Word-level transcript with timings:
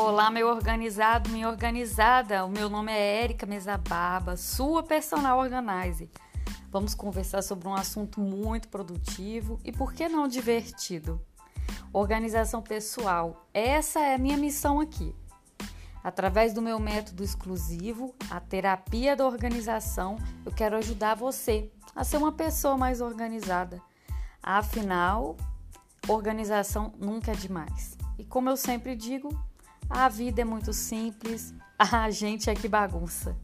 Olá, 0.00 0.30
meu 0.30 0.46
organizado, 0.46 1.28
minha 1.28 1.48
organizada. 1.48 2.44
O 2.44 2.48
meu 2.48 2.70
nome 2.70 2.92
é 2.92 3.24
Érica 3.24 3.44
Mesababa, 3.44 4.36
sua 4.36 4.80
personal 4.80 5.40
organizer. 5.40 6.08
Vamos 6.70 6.94
conversar 6.94 7.42
sobre 7.42 7.66
um 7.66 7.74
assunto 7.74 8.20
muito 8.20 8.68
produtivo 8.68 9.58
e 9.64 9.72
por 9.72 9.92
que 9.92 10.08
não 10.08 10.28
divertido? 10.28 11.20
Organização 11.92 12.62
pessoal. 12.62 13.44
Essa 13.52 13.98
é 13.98 14.14
a 14.14 14.18
minha 14.18 14.36
missão 14.36 14.78
aqui. 14.78 15.12
Através 16.02 16.54
do 16.54 16.62
meu 16.62 16.78
método 16.78 17.24
exclusivo, 17.24 18.14
a 18.30 18.38
terapia 18.38 19.16
da 19.16 19.26
organização, 19.26 20.16
eu 20.46 20.52
quero 20.52 20.76
ajudar 20.76 21.16
você 21.16 21.72
a 21.94 22.04
ser 22.04 22.18
uma 22.18 22.30
pessoa 22.30 22.78
mais 22.78 23.00
organizada. 23.00 23.82
Afinal, 24.40 25.36
organização 26.06 26.94
nunca 26.96 27.32
é 27.32 27.34
demais. 27.34 27.98
E 28.16 28.24
como 28.24 28.48
eu 28.48 28.56
sempre 28.56 28.94
digo, 28.94 29.28
a 29.88 30.08
vida 30.08 30.42
é 30.42 30.44
muito 30.44 30.72
simples, 30.72 31.54
a 31.78 32.10
gente 32.10 32.50
é 32.50 32.54
que 32.54 32.68
bagunça. 32.68 33.36